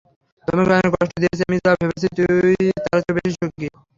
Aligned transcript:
তোমাকে 0.47 0.71
অনেক 0.73 0.91
কষ্ট 0.95 1.13
দিয়েছি 1.21 1.41
আমি 1.47 1.57
যা 1.65 1.71
ভেবেছি, 1.79 2.07
তুই 2.17 2.51
তার 2.83 2.99
চেয়েও 2.99 3.15
বেশি 3.17 3.31
সুখী। 3.39 3.67